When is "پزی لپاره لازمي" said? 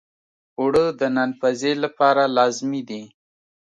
1.39-2.81